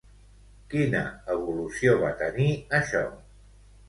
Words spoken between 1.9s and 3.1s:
va tenir això?